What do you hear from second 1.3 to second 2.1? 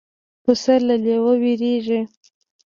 وېرېږي.